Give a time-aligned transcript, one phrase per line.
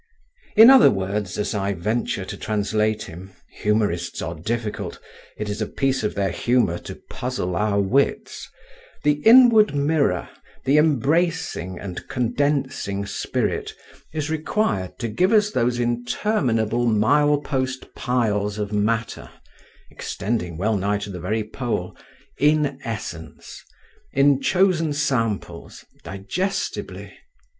[0.55, 4.99] In other words, as I venture to translate him (humourists are difficult:
[5.37, 8.49] it is a piece of their humour to puzzle our wits),
[9.03, 10.27] the inward mirror,
[10.65, 13.75] the embracing and condensing spirit,
[14.11, 19.29] is required to give us those interminable milepost piles of matter
[19.91, 21.95] (extending well nigh to the very Pole)
[22.39, 23.61] in essence,
[24.11, 27.13] in chosen samples, digestibly.